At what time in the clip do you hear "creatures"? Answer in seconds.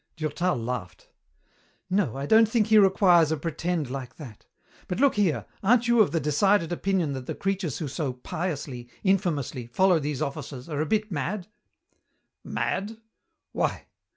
7.35-7.77